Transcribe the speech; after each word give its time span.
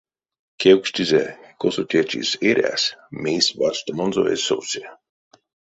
Кевкстизе, 0.61 1.25
косо 1.59 1.83
течис 1.89 2.29
эрясь, 2.49 2.93
мейс 3.21 3.45
варштамонзо 3.59 4.23
эзь 4.33 4.45
совсе. 4.49 4.83